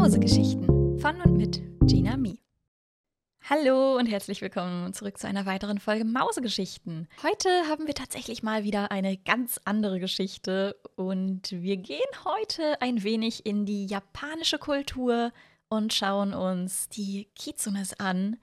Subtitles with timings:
[0.00, 2.40] Mausegeschichten von und mit Gina Mi.
[3.42, 7.06] Hallo und herzlich willkommen zurück zu einer weiteren Folge Mausegeschichten.
[7.22, 13.02] Heute haben wir tatsächlich mal wieder eine ganz andere Geschichte und wir gehen heute ein
[13.02, 15.32] wenig in die japanische Kultur
[15.68, 18.38] und schauen uns die Kitsunes an,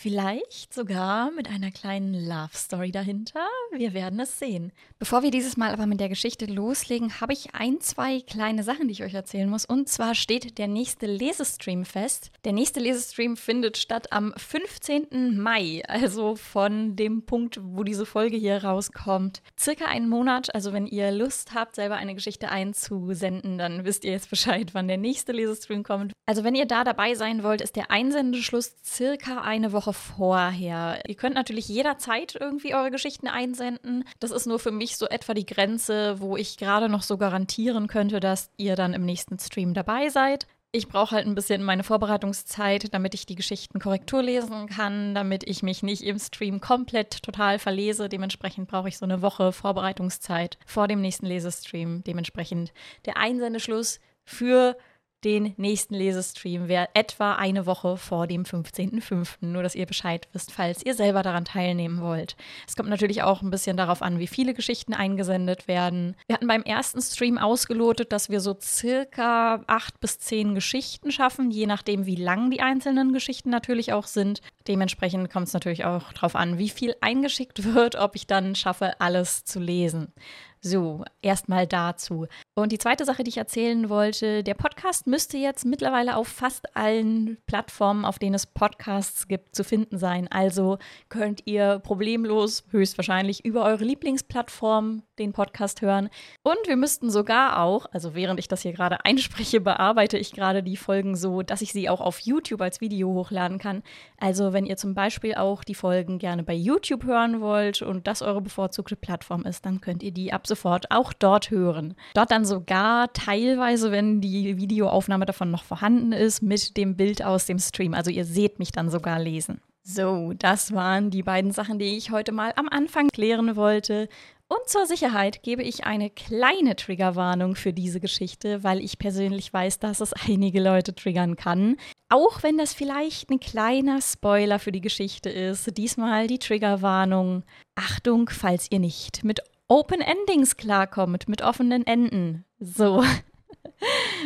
[0.00, 3.44] Vielleicht sogar mit einer kleinen Love Story dahinter.
[3.72, 4.70] Wir werden es sehen.
[5.00, 8.86] Bevor wir dieses Mal aber mit der Geschichte loslegen, habe ich ein, zwei kleine Sachen,
[8.86, 9.64] die ich euch erzählen muss.
[9.64, 12.30] Und zwar steht der nächste Lesestream fest.
[12.44, 15.36] Der nächste Lesestream findet statt am 15.
[15.36, 19.42] Mai, also von dem Punkt, wo diese Folge hier rauskommt.
[19.58, 20.54] Circa einen Monat.
[20.54, 24.86] Also wenn ihr Lust habt, selber eine Geschichte einzusenden, dann wisst ihr jetzt Bescheid, wann
[24.86, 26.12] der nächste Lesestream kommt.
[26.24, 31.00] Also wenn ihr da dabei sein wollt, ist der Einsendeschluss circa eine Woche Woche vorher.
[31.06, 34.04] Ihr könnt natürlich jederzeit irgendwie eure Geschichten einsenden.
[34.20, 37.86] Das ist nur für mich so etwa die Grenze, wo ich gerade noch so garantieren
[37.86, 40.46] könnte, dass ihr dann im nächsten Stream dabei seid.
[40.70, 45.48] Ich brauche halt ein bisschen meine Vorbereitungszeit, damit ich die Geschichten Korrektur lesen kann, damit
[45.48, 48.10] ich mich nicht im Stream komplett total verlese.
[48.10, 52.04] Dementsprechend brauche ich so eine Woche Vorbereitungszeit vor dem nächsten Lesestream.
[52.04, 52.74] Dementsprechend
[53.06, 54.76] der Einsendeschluss für
[55.24, 59.36] den nächsten Lesestream wäre etwa eine Woche vor dem 15.05.
[59.40, 62.36] Nur, dass ihr Bescheid wisst, falls ihr selber daran teilnehmen wollt.
[62.66, 66.14] Es kommt natürlich auch ein bisschen darauf an, wie viele Geschichten eingesendet werden.
[66.26, 71.50] Wir hatten beim ersten Stream ausgelotet, dass wir so circa acht bis zehn Geschichten schaffen,
[71.50, 74.40] je nachdem, wie lang die einzelnen Geschichten natürlich auch sind.
[74.68, 79.00] Dementsprechend kommt es natürlich auch darauf an, wie viel eingeschickt wird, ob ich dann schaffe,
[79.00, 80.12] alles zu lesen.
[80.60, 82.26] So, erstmal dazu.
[82.54, 86.76] Und die zweite Sache, die ich erzählen wollte, der Podcast müsste jetzt mittlerweile auf fast
[86.76, 90.26] allen Plattformen, auf denen es Podcasts gibt, zu finden sein.
[90.28, 96.08] Also könnt ihr problemlos, höchstwahrscheinlich über eure Lieblingsplattform den Podcast hören.
[96.42, 100.64] Und wir müssten sogar auch, also während ich das hier gerade einspreche, bearbeite ich gerade
[100.64, 103.84] die Folgen so, dass ich sie auch auf YouTube als Video hochladen kann.
[104.18, 108.22] Also wenn ihr zum Beispiel auch die Folgen gerne bei YouTube hören wollt und das
[108.22, 111.94] eure bevorzugte Plattform ist, dann könnt ihr die ab sofort auch dort hören.
[112.14, 117.46] Dort dann sogar teilweise, wenn die Videoaufnahme davon noch vorhanden ist, mit dem Bild aus
[117.46, 117.94] dem Stream.
[117.94, 119.60] Also ihr seht mich dann sogar lesen.
[119.90, 124.10] So, das waren die beiden Sachen, die ich heute mal am Anfang klären wollte.
[124.48, 129.78] Und zur Sicherheit gebe ich eine kleine Triggerwarnung für diese Geschichte, weil ich persönlich weiß,
[129.78, 131.76] dass es einige Leute triggern kann.
[132.08, 137.44] Auch wenn das vielleicht ein kleiner Spoiler für die Geschichte ist, diesmal die Triggerwarnung.
[137.74, 142.46] Achtung, falls ihr nicht mit Open Endings klarkommt, mit offenen Enden.
[142.58, 143.04] So.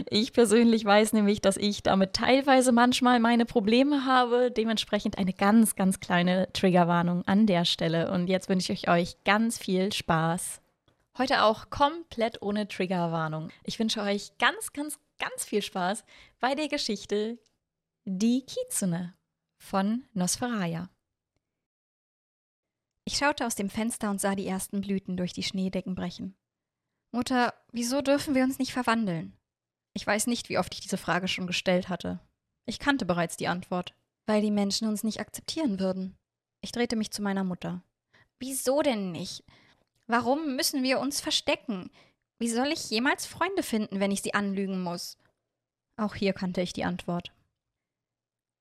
[0.09, 4.51] Ich persönlich weiß nämlich, dass ich damit teilweise manchmal meine Probleme habe.
[4.51, 8.11] Dementsprechend eine ganz, ganz kleine Triggerwarnung an der Stelle.
[8.11, 10.61] Und jetzt wünsche ich euch ganz viel Spaß.
[11.19, 13.51] Heute auch komplett ohne Triggerwarnung.
[13.65, 16.05] Ich wünsche euch ganz, ganz, ganz viel Spaß
[16.41, 17.39] bei der Geschichte
[18.05, 19.15] Die Kizune
[19.59, 20.89] von Nosferaya.
[23.05, 26.35] Ich schaute aus dem Fenster und sah die ersten Blüten durch die Schneedecken brechen.
[27.11, 29.37] Mutter, wieso dürfen wir uns nicht verwandeln?
[29.95, 32.21] Ich weiß nicht, wie oft ich diese Frage schon gestellt hatte.
[32.67, 33.95] Ich kannte bereits die Antwort.
[34.27, 36.17] Weil die Menschen uns nicht akzeptieren würden.
[36.61, 37.83] Ich drehte mich zu meiner Mutter.
[38.39, 39.45] Wieso denn nicht?
[40.07, 41.91] Warum müssen wir uns verstecken?
[42.39, 45.19] Wie soll ich jemals Freunde finden, wenn ich sie anlügen muss?
[45.97, 47.33] Auch hier kannte ich die Antwort.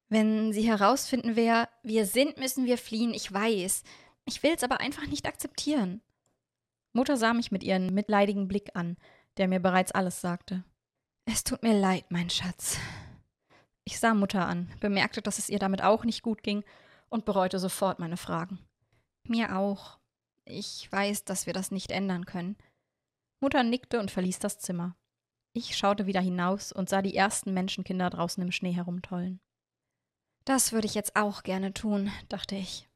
[0.09, 3.83] Wenn sie herausfinden, wer wir sind, müssen wir fliehen, ich weiß.
[4.25, 6.01] Ich will's aber einfach nicht akzeptieren.
[6.93, 8.97] Mutter sah mich mit ihrem mitleidigen Blick an,
[9.37, 10.63] der mir bereits alles sagte.
[11.25, 12.77] Es tut mir leid, mein Schatz.
[13.85, 16.63] Ich sah Mutter an, bemerkte, dass es ihr damit auch nicht gut ging
[17.09, 18.59] und bereute sofort meine Fragen.
[19.27, 19.99] Mir auch.
[20.45, 22.57] Ich weiß, dass wir das nicht ändern können.
[23.41, 24.95] Mutter nickte und verließ das Zimmer.
[25.53, 29.39] Ich schaute wieder hinaus und sah die ersten Menschenkinder draußen im Schnee herumtollen.
[30.45, 32.89] Das würde ich jetzt auch gerne tun, dachte ich.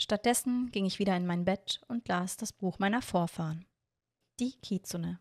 [0.00, 3.66] Stattdessen ging ich wieder in mein Bett und las das Buch meiner Vorfahren.
[4.40, 5.20] Die Kizune.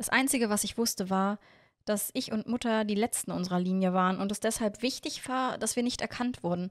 [0.00, 1.38] Das Einzige, was ich wusste, war,
[1.84, 5.76] dass ich und Mutter die Letzten unserer Linie waren und es deshalb wichtig war, dass
[5.76, 6.70] wir nicht erkannt wurden.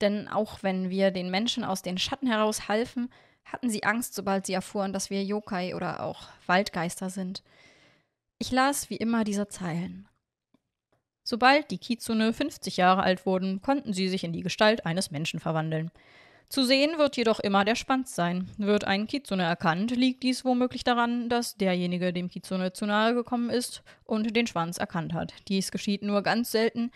[0.00, 3.10] Denn auch wenn wir den Menschen aus den Schatten heraus halfen,
[3.44, 7.42] hatten sie Angst, sobald sie erfuhren, dass wir Yokai oder auch Waldgeister sind.
[8.38, 10.06] Ich las wie immer diese Zeilen.
[11.24, 15.40] Sobald die Kizune 50 Jahre alt wurden, konnten sie sich in die Gestalt eines Menschen
[15.40, 15.90] verwandeln.
[16.50, 18.50] Zu sehen wird jedoch immer der Schwanz sein.
[18.56, 23.50] Wird ein Kizune erkannt, liegt dies womöglich daran, dass derjenige dem Kizune zu nahe gekommen
[23.50, 25.34] ist und den Schwanz erkannt hat.
[25.48, 26.90] Dies geschieht nur ganz selten,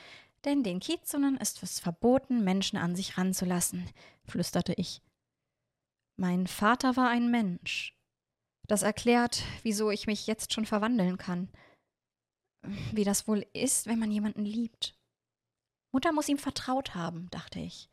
[0.46, 3.88] denn den Kizunen ist es verboten, Menschen an sich ranzulassen,
[4.24, 5.02] flüsterte ich.
[6.16, 7.94] Mein Vater war ein Mensch.
[8.66, 11.48] Das erklärt, wieso ich mich jetzt schon verwandeln kann.
[12.92, 14.94] wie das wohl ist, wenn man jemanden liebt.
[15.92, 17.91] Mutter muss ihm vertraut haben, dachte ich.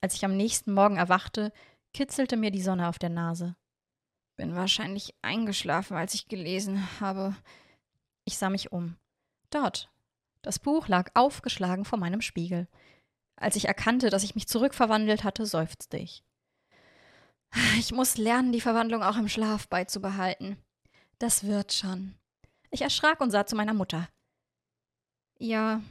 [0.00, 1.52] Als ich am nächsten Morgen erwachte,
[1.92, 3.56] kitzelte mir die Sonne auf der Nase.
[4.36, 7.36] Bin wahrscheinlich eingeschlafen, als ich gelesen habe.
[8.24, 8.96] Ich sah mich um.
[9.50, 9.90] Dort.
[10.42, 12.68] Das Buch lag aufgeschlagen vor meinem Spiegel.
[13.34, 16.22] Als ich erkannte, dass ich mich zurückverwandelt hatte, seufzte ich.
[17.78, 20.58] Ich muss lernen, die Verwandlung auch im Schlaf beizubehalten.
[21.18, 22.14] Das wird schon.
[22.70, 24.08] Ich erschrak und sah zu meiner Mutter.
[25.38, 25.82] Ja,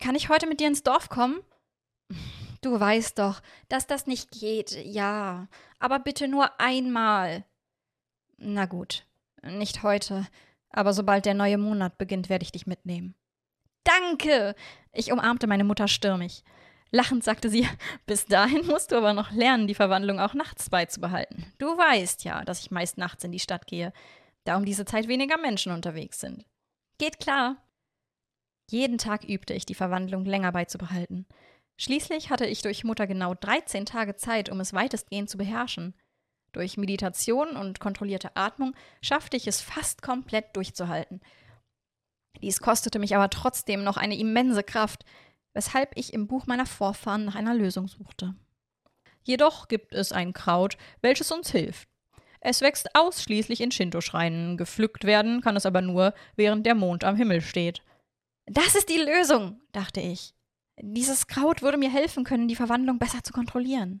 [0.00, 1.40] kann ich heute mit dir ins Dorf kommen?
[2.60, 7.44] Du weißt doch, dass das nicht geht, ja, aber bitte nur einmal.
[8.36, 9.06] Na gut,
[9.42, 10.26] nicht heute,
[10.70, 13.14] aber sobald der neue Monat beginnt, werde ich dich mitnehmen.
[13.84, 14.54] Danke!
[14.92, 16.44] Ich umarmte meine Mutter stürmig.
[16.90, 17.68] Lachend sagte sie,
[18.06, 21.52] bis dahin musst du aber noch lernen, die Verwandlung auch nachts beizubehalten.
[21.58, 23.92] Du weißt ja, dass ich meist nachts in die Stadt gehe,
[24.44, 26.44] da um diese Zeit weniger Menschen unterwegs sind.
[26.98, 27.56] Geht klar.
[28.70, 31.26] Jeden Tag übte ich, die Verwandlung länger beizubehalten.
[31.80, 35.94] Schließlich hatte ich durch Mutter genau 13 Tage Zeit, um es weitestgehend zu beherrschen.
[36.52, 41.20] Durch Meditation und kontrollierte Atmung schaffte ich es fast komplett durchzuhalten.
[42.42, 45.04] Dies kostete mich aber trotzdem noch eine immense Kraft,
[45.54, 48.34] weshalb ich im Buch meiner Vorfahren nach einer Lösung suchte.
[49.22, 51.88] Jedoch gibt es ein Kraut, welches uns hilft.
[52.40, 57.16] Es wächst ausschließlich in Shinto-Schreinen, gepflückt werden kann es aber nur, während der Mond am
[57.16, 57.82] Himmel steht.
[58.46, 60.34] Das ist die Lösung, dachte ich.
[60.80, 64.00] Dieses Kraut würde mir helfen können, die Verwandlung besser zu kontrollieren.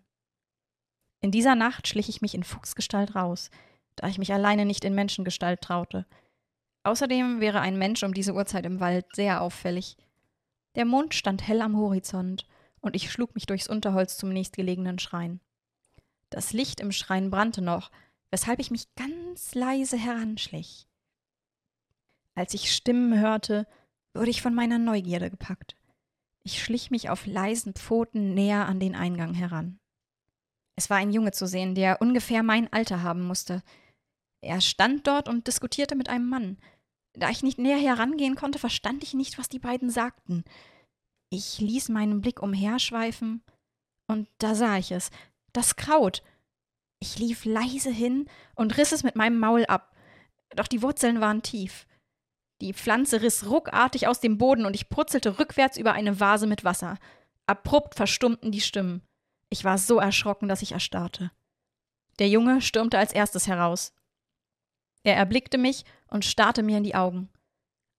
[1.20, 3.50] In dieser Nacht schlich ich mich in Fuchsgestalt raus,
[3.96, 6.06] da ich mich alleine nicht in Menschengestalt traute.
[6.84, 9.96] Außerdem wäre ein Mensch um diese Uhrzeit im Wald sehr auffällig.
[10.76, 12.46] Der Mond stand hell am Horizont,
[12.80, 15.40] und ich schlug mich durchs Unterholz zum nächstgelegenen Schrein.
[16.30, 17.90] Das Licht im Schrein brannte noch,
[18.30, 20.86] weshalb ich mich ganz leise heranschlich.
[22.36, 23.66] Als ich Stimmen hörte,
[24.14, 25.74] wurde ich von meiner Neugierde gepackt.
[26.48, 29.78] Ich schlich mich auf leisen Pfoten näher an den Eingang heran.
[30.76, 33.62] Es war ein Junge zu sehen, der ungefähr mein Alter haben musste.
[34.40, 36.56] Er stand dort und diskutierte mit einem Mann.
[37.12, 40.42] Da ich nicht näher herangehen konnte, verstand ich nicht, was die beiden sagten.
[41.28, 43.42] Ich ließ meinen Blick umherschweifen,
[44.06, 45.10] und da sah ich es,
[45.52, 46.22] das Kraut.
[46.98, 48.24] Ich lief leise hin
[48.54, 49.94] und riss es mit meinem Maul ab,
[50.56, 51.86] doch die Wurzeln waren tief.
[52.60, 56.64] Die Pflanze riss ruckartig aus dem Boden und ich purzelte rückwärts über eine Vase mit
[56.64, 56.98] Wasser.
[57.46, 59.02] Abrupt verstummten die Stimmen.
[59.48, 61.30] Ich war so erschrocken, dass ich erstarrte.
[62.18, 63.94] Der Junge stürmte als erstes heraus.
[65.04, 67.28] Er erblickte mich und starrte mir in die Augen.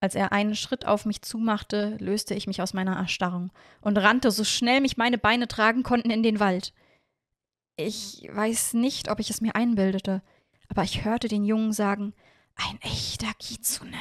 [0.01, 3.51] Als er einen Schritt auf mich zumachte, löste ich mich aus meiner Erstarrung
[3.81, 6.73] und rannte so schnell mich meine Beine tragen konnten in den Wald.
[7.75, 10.21] Ich weiß nicht, ob ich es mir einbildete,
[10.67, 12.13] aber ich hörte den Jungen sagen,
[12.55, 13.97] ein echter Kitsune.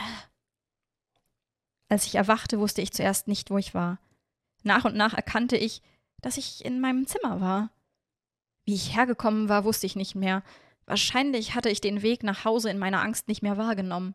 [1.89, 3.99] Als ich erwachte, wusste ich zuerst nicht, wo ich war.
[4.63, 5.83] Nach und nach erkannte ich,
[6.21, 7.71] dass ich in meinem Zimmer war.
[8.65, 10.43] Wie ich hergekommen war, wusste ich nicht mehr.
[10.85, 14.15] Wahrscheinlich hatte ich den Weg nach Hause in meiner Angst nicht mehr wahrgenommen.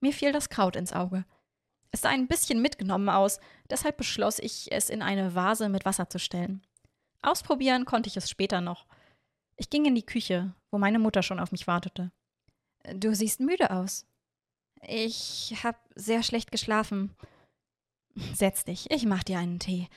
[0.00, 1.24] Mir fiel das Kraut ins Auge.
[1.90, 3.38] Es sah ein bisschen mitgenommen aus,
[3.68, 6.62] deshalb beschloss ich, es in eine Vase mit Wasser zu stellen.
[7.22, 8.86] Ausprobieren konnte ich es später noch.
[9.56, 12.10] Ich ging in die Küche, wo meine Mutter schon auf mich wartete.
[12.94, 14.06] Du siehst müde aus,
[14.82, 17.14] ich hab sehr schlecht geschlafen.
[18.34, 19.88] Setz dich, ich mach dir einen Tee.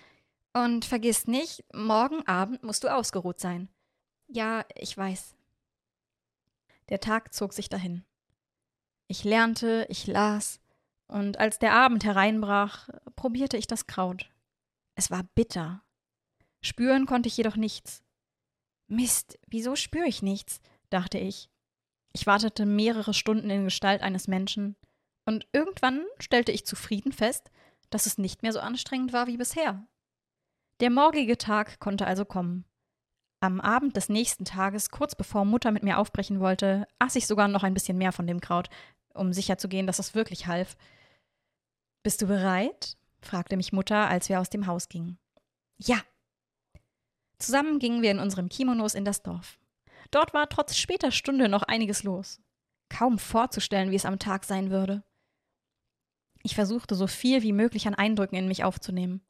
[0.53, 3.67] Und vergiss nicht, morgen Abend musst du ausgeruht sein.
[4.27, 5.35] Ja, ich weiß.
[6.89, 8.05] Der Tag zog sich dahin.
[9.07, 10.59] Ich lernte, ich las,
[11.07, 14.31] und als der Abend hereinbrach, probierte ich das Kraut.
[14.95, 15.83] Es war bitter.
[16.61, 18.03] Spüren konnte ich jedoch nichts.
[18.87, 20.61] Mist, wieso spüre ich nichts?
[20.89, 21.49] dachte ich.
[22.15, 24.77] Ich wartete mehrere Stunden in Gestalt eines Menschen,
[25.25, 27.51] und irgendwann stellte ich zufrieden fest,
[27.89, 29.85] dass es nicht mehr so anstrengend war wie bisher.
[30.79, 32.63] Der morgige Tag konnte also kommen.
[33.41, 37.49] Am Abend des nächsten Tages, kurz bevor Mutter mit mir aufbrechen wollte, aß ich sogar
[37.49, 38.69] noch ein bisschen mehr von dem Kraut,
[39.13, 40.77] um sicherzugehen, dass es wirklich half.
[42.01, 42.95] Bist du bereit?
[43.19, 45.19] fragte mich Mutter, als wir aus dem Haus gingen.
[45.79, 45.97] Ja.
[47.39, 49.59] Zusammen gingen wir in unseren Kimonos in das Dorf.
[50.11, 52.41] Dort war trotz später Stunde noch einiges los.
[52.89, 55.03] Kaum vorzustellen, wie es am Tag sein würde.
[56.43, 59.25] Ich versuchte so viel wie möglich an Eindrücken in mich aufzunehmen.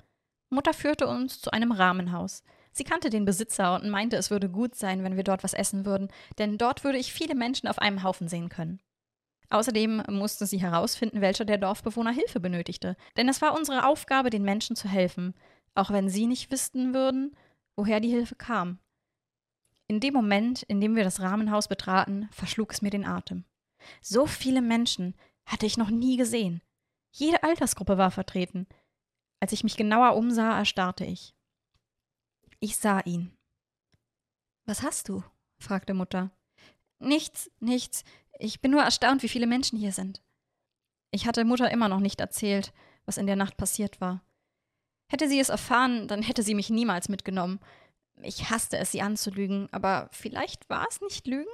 [0.50, 2.44] Mutter führte uns zu einem Rahmenhaus.
[2.72, 5.86] Sie kannte den Besitzer und meinte, es würde gut sein, wenn wir dort was essen
[5.86, 8.82] würden, denn dort würde ich viele Menschen auf einem Haufen sehen können.
[9.50, 14.44] Außerdem musste sie herausfinden, welcher der Dorfbewohner Hilfe benötigte, denn es war unsere Aufgabe, den
[14.44, 15.36] Menschen zu helfen,
[15.74, 17.36] auch wenn sie nicht wüssten würden,
[17.75, 18.79] woher die Hilfe kam.
[19.88, 23.46] In dem Moment, in dem wir das Rahmenhaus betraten, verschlug es mir den Atem.
[24.01, 25.15] So viele Menschen,
[25.46, 26.62] hatte ich noch nie gesehen.
[27.12, 28.68] Jede Altersgruppe war vertreten.
[29.39, 31.36] Als ich mich genauer umsah, erstarrte ich.
[32.60, 33.38] Ich sah ihn.
[34.65, 35.24] Was hast du?
[35.60, 36.32] fragte Mutter.
[37.00, 38.04] Nichts, nichts.
[38.39, 40.24] Ich bin nur erstaunt, wie viele Menschen hier sind.
[41.12, 42.74] Ich hatte Mutter immer noch nicht erzählt,
[43.06, 44.22] was in der Nacht passiert war.
[45.08, 47.60] Hätte sie es erfahren, dann hätte sie mich niemals mitgenommen.
[48.22, 51.52] Ich hasste es, sie anzulügen, aber vielleicht war es nicht Lügen?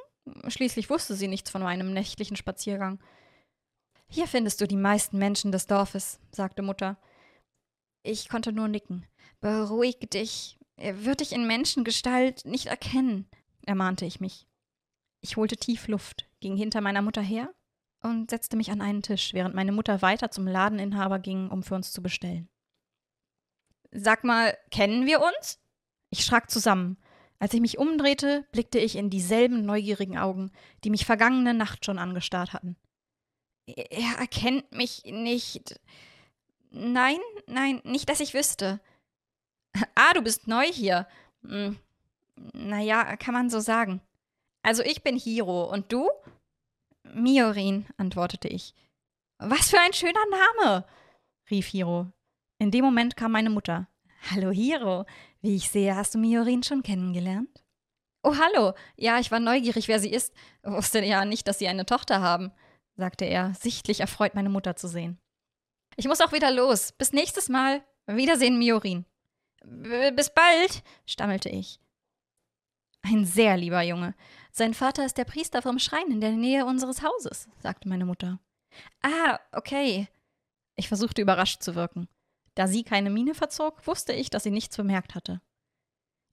[0.48, 3.00] Schließlich wusste sie nichts von meinem nächtlichen Spaziergang.
[4.08, 6.98] Hier findest du die meisten Menschen des Dorfes, sagte Mutter.
[8.03, 9.08] Ich konnte nur nicken.
[9.39, 10.60] Beruhig dich.
[10.75, 13.27] Er wird dich in Menschengestalt nicht erkennen,
[13.65, 14.48] ermahnte ich mich.
[15.22, 17.53] Ich holte tief Luft, ging hinter meiner Mutter her
[18.01, 21.75] und setzte mich an einen Tisch, während meine Mutter weiter zum Ladeninhaber ging, um für
[21.75, 22.50] uns zu bestellen.
[23.91, 25.61] Sag mal, kennen wir uns?
[26.12, 26.98] Ich schrak zusammen.
[27.39, 30.51] Als ich mich umdrehte, blickte ich in dieselben neugierigen Augen,
[30.84, 32.75] die mich vergangene Nacht schon angestarrt hatten.
[33.65, 35.80] Er erkennt mich nicht.
[36.70, 38.80] Nein, nein, nicht, dass ich wüsste.
[39.96, 41.08] Ah, du bist neu hier.
[41.44, 41.77] Hm.
[42.53, 44.01] Naja, kann man so sagen.
[44.63, 46.10] Also ich bin Hiro und du?
[47.03, 48.75] Miorin, antwortete ich.
[49.39, 50.86] Was für ein schöner Name,
[51.50, 52.08] rief Hiro.
[52.60, 53.88] In dem Moment kam meine Mutter.
[54.30, 55.06] Hallo Hiro,
[55.41, 57.63] wie ich sehe, hast du Miorin schon kennengelernt?
[58.24, 58.74] Oh, hallo.
[58.95, 60.33] Ja, ich war neugierig, wer sie ist.
[60.63, 62.51] Wusste ja nicht, dass sie eine Tochter haben,
[62.95, 65.19] sagte er, sichtlich erfreut, meine Mutter zu sehen.
[65.95, 66.91] Ich muss auch wieder los.
[66.91, 67.83] Bis nächstes Mal.
[68.05, 69.05] Wiedersehen, Miorin.
[69.63, 71.79] Bis bald, stammelte ich.
[73.01, 74.13] Ein sehr lieber Junge.
[74.51, 78.39] Sein Vater ist der Priester vom Schrein in der Nähe unseres Hauses, sagte meine Mutter.
[79.01, 80.07] Ah, okay.
[80.75, 82.07] Ich versuchte überrascht zu wirken.
[82.55, 85.41] Da sie keine Miene verzog, wusste ich, dass sie nichts bemerkt hatte.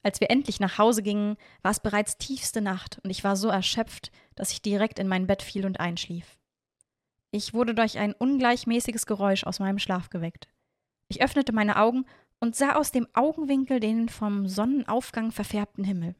[0.02, 3.48] Als wir endlich nach Hause gingen, war es bereits tiefste Nacht und ich war so
[3.48, 6.38] erschöpft, dass ich direkt in mein Bett fiel und einschlief.
[7.30, 10.48] Ich wurde durch ein ungleichmäßiges Geräusch aus meinem Schlaf geweckt.
[11.08, 12.06] Ich öffnete meine Augen
[12.40, 16.14] und sah aus dem Augenwinkel den vom Sonnenaufgang verfärbten Himmel.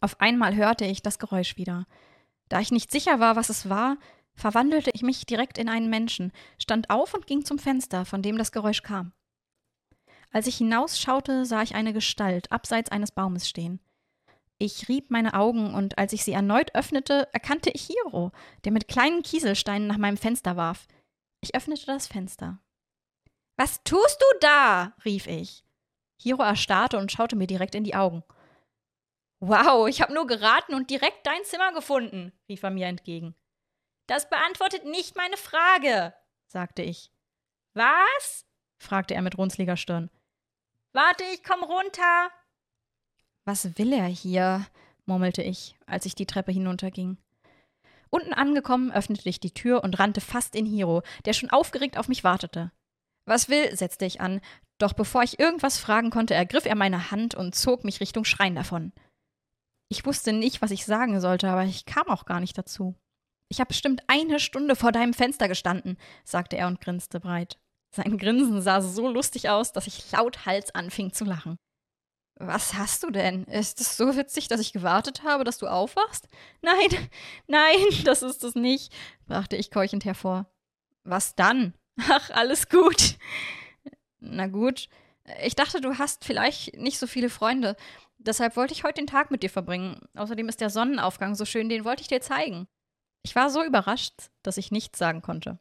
[0.00, 1.86] Auf einmal hörte ich das Geräusch wieder.
[2.48, 3.96] Da ich nicht sicher war, was es war,
[4.36, 8.38] verwandelte ich mich direkt in einen Menschen, stand auf und ging zum Fenster, von dem
[8.38, 9.12] das Geräusch kam.
[10.30, 13.80] Als ich hinausschaute, sah ich eine Gestalt abseits eines Baumes stehen.
[14.58, 18.32] Ich rieb meine Augen und als ich sie erneut öffnete, erkannte ich Hiro,
[18.64, 20.86] der mit kleinen Kieselsteinen nach meinem Fenster warf.
[21.42, 22.58] Ich öffnete das Fenster.
[23.56, 24.94] Was tust du da?
[25.04, 25.64] rief ich.
[26.20, 28.22] Hiro erstarrte und schaute mir direkt in die Augen.
[29.40, 33.34] Wow, ich habe nur geraten und direkt dein Zimmer gefunden, rief er mir entgegen.
[34.06, 36.14] Das beantwortet nicht meine Frage,
[36.46, 37.10] sagte ich.
[37.74, 38.46] Was?
[38.78, 40.10] fragte er mit runzliger Stirn.
[40.92, 42.30] Warte, ich komm runter.
[43.44, 44.66] Was will er hier?
[45.04, 47.18] murmelte ich, als ich die Treppe hinunterging.
[48.10, 52.08] Unten angekommen, öffnete ich die Tür und rannte fast in Hiro, der schon aufgeregt auf
[52.08, 52.72] mich wartete.
[53.24, 53.76] Was will?
[53.76, 54.40] setzte ich an,
[54.78, 58.54] doch bevor ich irgendwas fragen konnte, ergriff er meine Hand und zog mich Richtung Schrein
[58.54, 58.92] davon.
[59.88, 62.94] Ich wusste nicht, was ich sagen sollte, aber ich kam auch gar nicht dazu.
[63.48, 67.58] Ich habe bestimmt eine Stunde vor deinem Fenster gestanden, sagte er und grinste breit.
[67.90, 71.56] Sein Grinsen sah so lustig aus, dass ich lauthals anfing zu lachen.
[72.38, 73.44] Was hast du denn?
[73.44, 76.28] Ist es so witzig, dass ich gewartet habe, dass du aufwachst?
[76.60, 77.08] Nein,
[77.46, 78.92] nein, das ist es nicht,
[79.26, 80.46] brachte ich keuchend hervor.
[81.04, 81.72] Was dann?
[82.08, 83.16] Ach, alles gut.
[84.18, 84.88] Na gut.
[85.42, 87.76] Ich dachte, du hast vielleicht nicht so viele Freunde.
[88.18, 90.00] Deshalb wollte ich heute den Tag mit dir verbringen.
[90.14, 92.68] Außerdem ist der Sonnenaufgang so schön, den wollte ich dir zeigen.
[93.26, 95.58] Ich war so überrascht, dass ich nichts sagen konnte.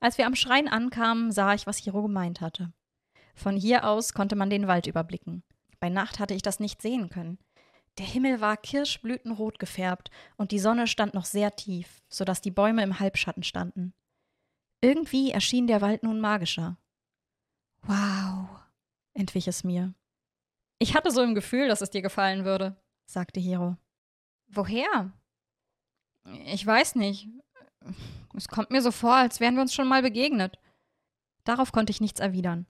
[0.00, 2.72] Als wir am Schrein ankamen, sah ich, was Hiro gemeint hatte.
[3.34, 5.42] Von hier aus konnte man den Wald überblicken.
[5.78, 7.36] Bei Nacht hatte ich das nicht sehen können.
[7.98, 12.50] Der Himmel war kirschblütenrot gefärbt und die Sonne stand noch sehr tief, so dass die
[12.50, 13.92] Bäume im Halbschatten standen.
[14.80, 16.78] Irgendwie erschien der Wald nun magischer.
[17.82, 18.48] Wow,
[19.12, 19.92] entwich es mir.
[20.78, 23.76] Ich hatte so im Gefühl, dass es dir gefallen würde, sagte Hiro.
[24.46, 25.12] Woher?
[26.24, 27.28] Ich weiß nicht.
[28.34, 30.58] Es kommt mir so vor, als wären wir uns schon mal begegnet.
[31.44, 32.66] Darauf konnte ich nichts erwidern.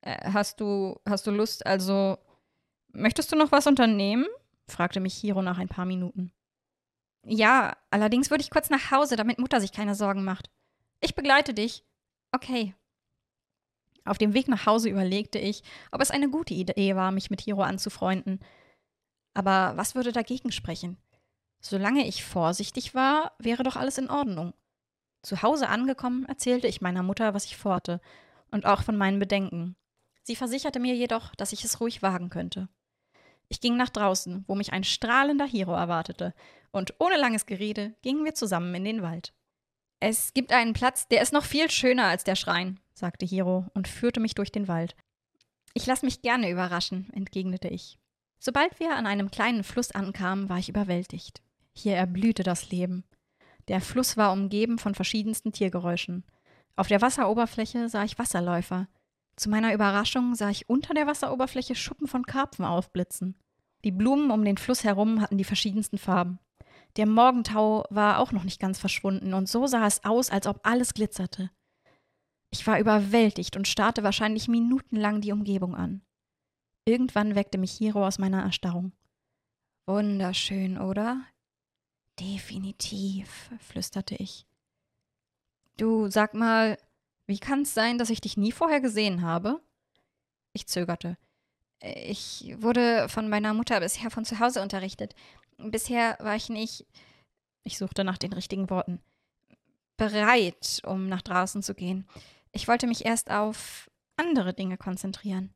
[0.00, 2.18] Äh, hast du, hast du Lust, also.
[2.88, 4.26] Möchtest du noch was unternehmen?
[4.68, 6.32] fragte mich Hiro nach ein paar Minuten.
[7.24, 10.50] Ja, allerdings würde ich kurz nach Hause, damit Mutter sich keine Sorgen macht.
[11.00, 11.84] Ich begleite dich.
[12.32, 12.74] Okay.
[14.04, 17.40] Auf dem Weg nach Hause überlegte ich, ob es eine gute Idee war, mich mit
[17.40, 18.40] Hiro anzufreunden.
[19.34, 20.96] Aber was würde dagegen sprechen?
[21.60, 24.54] Solange ich vorsichtig war, wäre doch alles in Ordnung.
[25.22, 28.00] Zu Hause angekommen, erzählte ich meiner Mutter, was ich vorhatte,
[28.50, 29.76] und auch von meinen Bedenken.
[30.22, 32.68] Sie versicherte mir jedoch, dass ich es ruhig wagen könnte.
[33.48, 36.34] Ich ging nach draußen, wo mich ein strahlender Hiro erwartete,
[36.70, 39.32] und ohne langes Gerede gingen wir zusammen in den Wald.
[40.00, 43.88] Es gibt einen Platz, der ist noch viel schöner als der Schrein, sagte Hiro und
[43.88, 44.94] führte mich durch den Wald.
[45.74, 47.98] Ich lasse mich gerne überraschen, entgegnete ich.
[48.46, 51.42] Sobald wir an einem kleinen Fluss ankamen, war ich überwältigt.
[51.72, 53.02] Hier erblühte das Leben.
[53.66, 56.22] Der Fluss war umgeben von verschiedensten Tiergeräuschen.
[56.76, 58.86] Auf der Wasseroberfläche sah ich Wasserläufer.
[59.34, 63.34] Zu meiner Überraschung sah ich unter der Wasseroberfläche Schuppen von Karpfen aufblitzen.
[63.84, 66.38] Die Blumen um den Fluss herum hatten die verschiedensten Farben.
[66.94, 70.60] Der Morgentau war auch noch nicht ganz verschwunden, und so sah es aus, als ob
[70.62, 71.50] alles glitzerte.
[72.52, 76.05] Ich war überwältigt und starrte wahrscheinlich minutenlang die Umgebung an.
[76.88, 78.92] Irgendwann weckte mich Hiro aus meiner Erstarrung.
[79.86, 81.24] Wunderschön, oder?
[82.20, 84.46] Definitiv, flüsterte ich.
[85.76, 86.78] Du, sag mal,
[87.26, 89.60] wie kann es sein, dass ich dich nie vorher gesehen habe?
[90.52, 91.18] Ich zögerte.
[91.82, 95.14] Ich wurde von meiner Mutter bisher von zu Hause unterrichtet.
[95.58, 96.86] Bisher war ich nicht.
[97.64, 99.02] Ich suchte nach den richtigen Worten.
[99.96, 102.06] Bereit, um nach draußen zu gehen.
[102.52, 105.52] Ich wollte mich erst auf andere Dinge konzentrieren.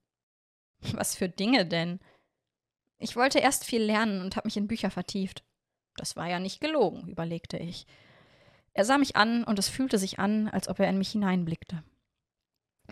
[0.93, 2.01] Was für Dinge denn?
[2.99, 5.43] Ich wollte erst viel lernen und habe mich in Bücher vertieft.
[5.97, 7.87] Das war ja nicht gelogen, überlegte ich.
[8.73, 11.83] Er sah mich an und es fühlte sich an, als ob er in mich hineinblickte.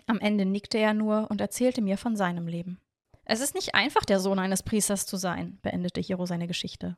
[0.07, 2.79] Am Ende nickte er nur und erzählte mir von seinem Leben.
[3.25, 6.97] Es ist nicht einfach, der Sohn eines Priesters zu sein, beendete Hiro seine Geschichte.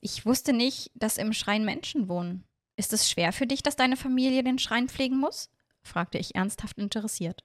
[0.00, 2.44] Ich wusste nicht, dass im Schrein Menschen wohnen.
[2.76, 5.50] Ist es schwer für dich, dass deine Familie den Schrein pflegen muss?
[5.82, 7.42] fragte ich ernsthaft interessiert.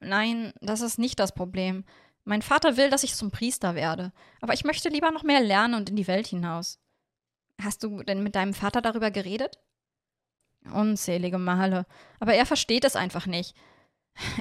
[0.00, 1.84] Nein, das ist nicht das Problem.
[2.24, 5.74] Mein Vater will, dass ich zum Priester werde, aber ich möchte lieber noch mehr lernen
[5.74, 6.78] und in die Welt hinaus.
[7.62, 9.58] Hast du denn mit deinem Vater darüber geredet?
[10.72, 11.86] Unzählige Male,
[12.18, 13.56] aber er versteht es einfach nicht.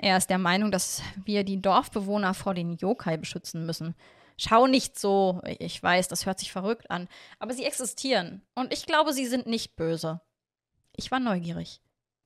[0.01, 3.95] Er ist der Meinung, dass wir die Dorfbewohner vor den Yokai beschützen müssen.
[4.37, 7.07] Schau nicht so, ich weiß, das hört sich verrückt an,
[7.39, 10.21] aber sie existieren und ich glaube, sie sind nicht böse.
[10.95, 11.81] Ich war neugierig.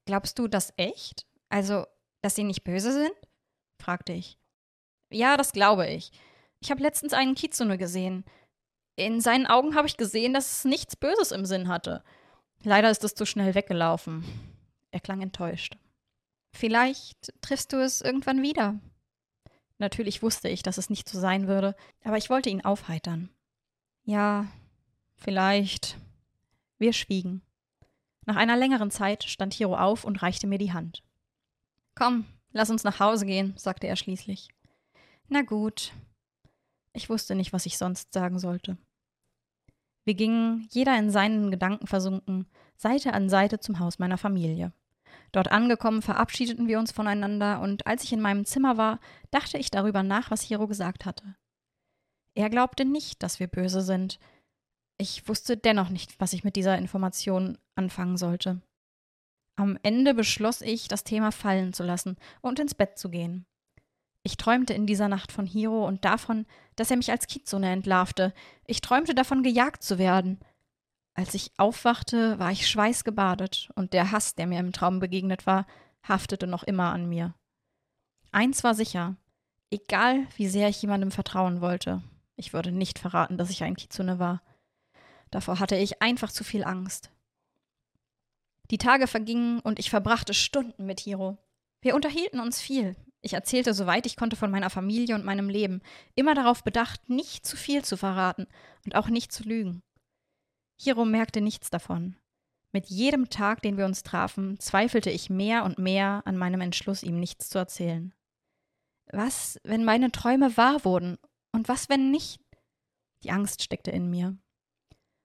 [0.06, 1.26] Glaubst du das echt?
[1.50, 1.86] Also,
[2.24, 3.14] dass sie nicht böse sind?
[3.80, 4.40] fragte ich.
[5.12, 6.12] Ja, das glaube ich.
[6.60, 8.24] Ich habe letztens einen Kitsune gesehen.
[8.96, 12.04] In seinen Augen habe ich gesehen, dass es nichts Böses im Sinn hatte.
[12.64, 14.24] Leider ist es zu schnell weggelaufen.
[14.92, 15.78] Er klang enttäuscht.
[16.52, 18.80] Vielleicht triffst du es irgendwann wieder.
[19.78, 23.30] Natürlich wusste ich, dass es nicht so sein würde, aber ich wollte ihn aufheitern.
[24.06, 24.48] Ja,
[25.16, 25.98] vielleicht.
[26.78, 27.42] Wir schwiegen.
[28.26, 31.04] Nach einer längeren Zeit stand Hiro auf und reichte mir die Hand.
[31.96, 34.50] Komm, lass uns nach Hause gehen, sagte er schließlich.
[35.28, 35.94] Na gut.
[36.94, 38.78] Ich wusste nicht, was ich sonst sagen sollte.
[40.06, 44.74] Wir gingen, jeder in seinen Gedanken versunken, Seite an Seite zum Haus meiner Familie.
[45.32, 49.00] Dort angekommen verabschiedeten wir uns voneinander, und als ich in meinem Zimmer war,
[49.32, 51.36] dachte ich darüber nach, was Hiro gesagt hatte.
[52.36, 54.20] Er glaubte nicht, dass wir böse sind.
[54.98, 58.62] Ich wusste dennoch nicht, was ich mit dieser Information anfangen sollte.
[59.56, 63.46] Am Ende beschloss ich, das Thema fallen zu lassen und ins Bett zu gehen.
[64.24, 68.34] Ich träumte in dieser Nacht von Hiro und davon, dass er mich als Kitsune entlarvte.
[68.66, 70.40] Ich träumte davon, gejagt zu werden.
[71.14, 75.68] Als ich aufwachte, war ich schweißgebadet und der Hass, der mir im Traum begegnet war,
[76.02, 77.36] haftete noch immer an mir.
[78.32, 79.18] Eins war sicher,
[79.70, 82.02] egal wie sehr ich jemandem vertrauen wollte,
[82.36, 84.42] ich würde nicht verraten, dass ich ein Kitsune war.
[85.30, 87.12] Davor hatte ich einfach zu viel Angst.
[88.72, 91.38] Die Tage vergingen und ich verbrachte Stunden mit Hiro.
[91.82, 92.96] Wir unterhielten uns viel.
[93.22, 95.82] Ich erzählte, soweit ich konnte, von meiner Familie und meinem Leben,
[96.16, 98.48] immer darauf bedacht, nicht zu viel zu verraten
[98.86, 99.82] und auch nicht zu lügen.
[100.78, 102.18] Hiro merkte nichts davon.
[102.74, 107.04] Mit jedem Tag, den wir uns trafen, zweifelte ich mehr und mehr an meinem Entschluss,
[107.04, 108.14] ihm nichts zu erzählen.
[109.12, 111.18] Was, wenn meine Träume wahr wurden?
[111.52, 112.42] Und was, wenn nicht?
[113.24, 114.36] Die Angst steckte in mir.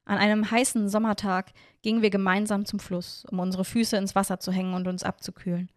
[0.08, 4.50] An einem heißen Sommertag gingen wir gemeinsam zum Fluss, um unsere Füße ins Wasser zu
[4.50, 5.70] hängen und uns abzukühlen.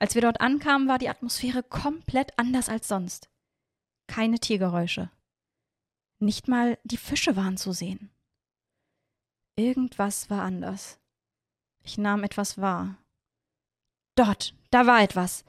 [0.00, 3.30] Als wir dort ankamen, war die Atmosphäre komplett anders als sonst.
[4.08, 5.12] Keine Tiergeräusche.
[6.18, 8.10] Nicht mal die Fische waren zu sehen.
[9.54, 10.98] Irgendwas war anders.
[11.84, 12.98] Ich nahm etwas wahr.
[14.16, 15.44] Dort, da war etwas.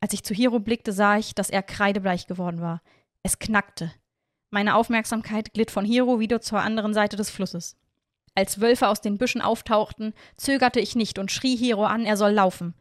[0.00, 2.80] Als ich zu Hiro blickte, sah ich, dass er kreidebleich geworden war.
[3.22, 3.92] Es knackte.
[4.56, 7.76] Meine Aufmerksamkeit glitt von Hiro wieder zur anderen Seite des Flusses.
[8.34, 12.30] Als Wölfe aus den Büschen auftauchten, zögerte ich nicht und schrie Hiro an, er soll
[12.30, 12.72] laufen.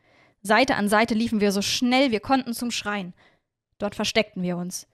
[0.41, 3.13] Seite an Seite liefen wir so schnell wir konnten zum Schrein.
[3.77, 4.87] Dort versteckten wir uns.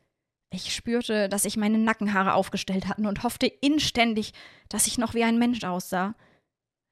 [0.49, 4.33] Ich spürte, dass sich meine Nackenhaare aufgestellt hatten und hoffte inständig,
[4.67, 6.15] dass ich noch wie ein Mensch aussah.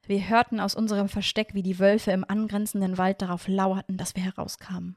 [0.06, 4.22] Wir hörten aus unserem Versteck, wie die Wölfe im angrenzenden Wald darauf lauerten, dass wir
[4.22, 4.96] herauskamen.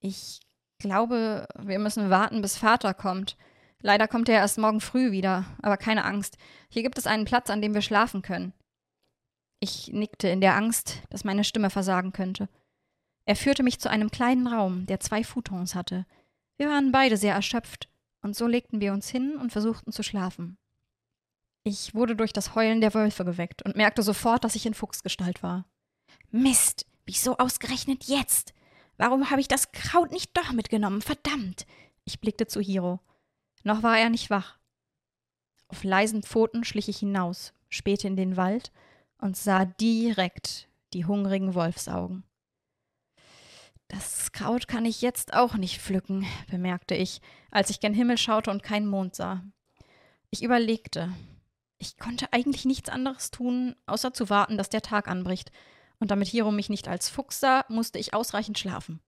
[0.00, 0.40] Ich
[0.78, 3.36] glaube, wir müssen warten, bis Vater kommt.
[3.86, 6.38] Leider kommt er erst morgen früh wieder, aber keine Angst.
[6.70, 8.54] Hier gibt es einen Platz, an dem wir schlafen können.
[9.60, 12.48] Ich nickte in der Angst, dass meine Stimme versagen könnte.
[13.26, 16.06] Er führte mich zu einem kleinen Raum, der zwei Futons hatte.
[16.56, 17.90] Wir waren beide sehr erschöpft,
[18.22, 20.56] und so legten wir uns hin und versuchten zu schlafen.
[21.62, 25.42] Ich wurde durch das Heulen der Wölfe geweckt und merkte sofort, dass ich in Fuchsgestalt
[25.42, 25.66] war.
[26.30, 28.54] Mist, wieso ausgerechnet jetzt?
[28.96, 31.02] Warum habe ich das Kraut nicht doch mitgenommen?
[31.02, 31.66] Verdammt!
[32.06, 33.00] Ich blickte zu Hiro.
[33.64, 34.58] Noch war er nicht wach.
[35.68, 38.70] Auf leisen Pfoten schlich ich hinaus, spähte in den Wald
[39.18, 42.24] und sah direkt die hungrigen Wolfsaugen.
[43.88, 48.50] Das Kraut kann ich jetzt auch nicht pflücken, bemerkte ich, als ich gen Himmel schaute
[48.50, 49.42] und keinen Mond sah.
[50.30, 51.12] Ich überlegte,
[51.78, 55.52] ich konnte eigentlich nichts anderes tun, außer zu warten, dass der Tag anbricht.
[56.00, 59.00] Und damit Hiro mich nicht als Fuchs sah, musste ich ausreichend schlafen.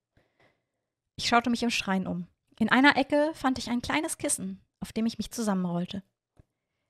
[1.16, 2.27] Ich schaute mich im Schrein um.
[2.59, 6.03] In einer Ecke fand ich ein kleines Kissen, auf dem ich mich zusammenrollte.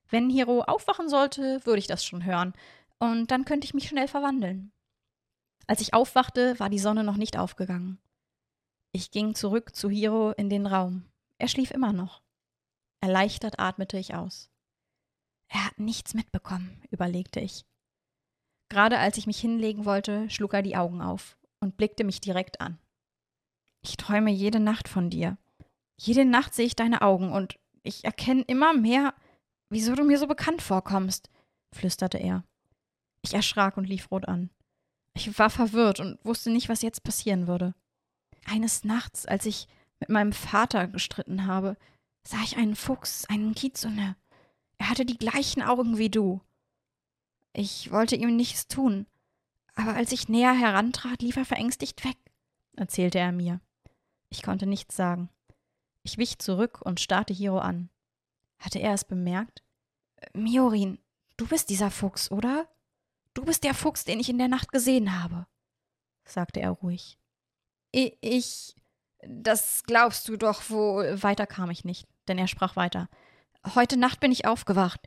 [0.08, 2.54] Wenn Hiro aufwachen sollte, würde ich das schon hören,
[2.98, 4.72] und dann könnte ich mich schnell verwandeln.
[5.66, 7.98] Als ich aufwachte, war die Sonne noch nicht aufgegangen.
[8.92, 11.04] Ich ging zurück zu Hiro in den Raum.
[11.38, 12.22] Er schlief immer noch.
[13.00, 14.50] Erleichtert atmete ich aus.
[15.48, 17.66] Er hat nichts mitbekommen, überlegte ich.
[18.68, 22.60] Gerade als ich mich hinlegen wollte, schlug er die Augen auf und blickte mich direkt
[22.60, 22.78] an.
[23.82, 25.36] Ich träume jede Nacht von dir.
[25.98, 29.14] Jede Nacht sehe ich deine Augen und ich erkenne immer mehr,
[29.70, 31.30] wieso du mir so bekannt vorkommst,
[31.72, 32.44] flüsterte er.
[33.22, 34.50] Ich erschrak und lief rot an.
[35.14, 37.74] Ich war verwirrt und wusste nicht, was jetzt passieren würde.
[38.44, 39.66] Eines Nachts, als ich
[39.98, 41.76] mit meinem Vater gestritten habe,
[42.22, 44.16] sah ich einen Fuchs, einen Kizune.
[44.78, 46.40] Er hatte die gleichen Augen wie du.
[47.54, 49.06] Ich wollte ihm nichts tun,
[49.74, 52.16] aber als ich näher herantrat, lief er verängstigt weg,
[52.76, 53.60] erzählte er mir.
[54.28, 55.30] Ich konnte nichts sagen.
[56.06, 57.90] Ich wich zurück und starrte Hiro an.
[58.60, 59.64] Hatte er es bemerkt?
[60.34, 61.00] Miorin,
[61.36, 62.68] du bist dieser Fuchs, oder?
[63.34, 65.48] Du bist der Fuchs, den ich in der Nacht gesehen habe,
[66.24, 67.18] sagte er ruhig.
[67.90, 68.76] Ich.
[69.26, 71.20] Das glaubst du doch wohl.
[71.24, 73.08] Weiter kam ich nicht, denn er sprach weiter.
[73.74, 75.00] Heute Nacht bin ich aufgewacht.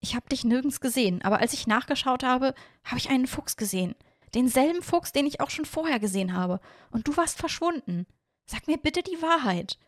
[0.00, 3.94] Ich habe dich nirgends gesehen, aber als ich nachgeschaut habe, habe ich einen Fuchs gesehen.
[4.32, 6.58] Denselben Fuchs, den ich auch schon vorher gesehen habe.
[6.90, 8.06] Und du warst verschwunden.
[8.46, 9.78] Sag mir bitte die Wahrheit.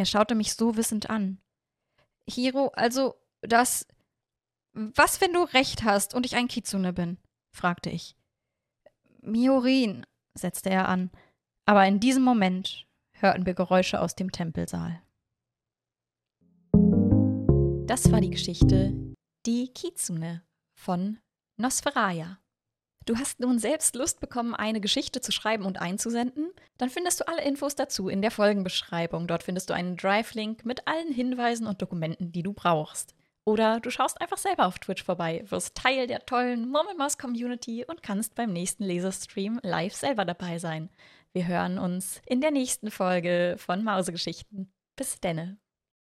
[0.00, 1.42] Er schaute mich so wissend an.
[2.26, 3.86] Hiro, also, das.
[4.72, 7.18] Was, wenn du recht hast und ich ein Kitsune bin?
[7.54, 8.16] fragte ich.
[9.20, 11.10] Miorin, setzte er an.
[11.66, 15.02] Aber in diesem Moment hörten wir Geräusche aus dem Tempelsaal.
[17.86, 18.94] Das war die Geschichte
[19.44, 21.18] Die Kitsune von
[21.58, 22.38] Nosferaya.
[23.06, 26.50] Du hast nun selbst Lust bekommen, eine Geschichte zu schreiben und einzusenden?
[26.78, 29.26] Dann findest du alle Infos dazu in der Folgenbeschreibung.
[29.26, 33.14] Dort findest du einen Drive-Link mit allen Hinweisen und Dokumenten, die du brauchst.
[33.44, 38.34] Oder du schaust einfach selber auf Twitch vorbei, wirst Teil der tollen Murmelmaus-Community und kannst
[38.34, 40.90] beim nächsten Laserstream live selber dabei sein.
[41.32, 44.70] Wir hören uns in der nächsten Folge von Mausegeschichten.
[44.94, 45.58] Bis denne.